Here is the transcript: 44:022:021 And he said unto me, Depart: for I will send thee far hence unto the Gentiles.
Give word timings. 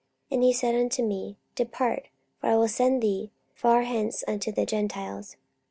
44:022:021 0.31 0.35
And 0.37 0.43
he 0.45 0.53
said 0.53 0.73
unto 0.73 1.03
me, 1.03 1.37
Depart: 1.53 2.07
for 2.39 2.47
I 2.47 2.55
will 2.55 2.67
send 2.67 3.03
thee 3.03 3.29
far 3.53 3.83
hence 3.83 4.23
unto 4.27 4.51
the 4.51 4.65
Gentiles. 4.65 5.35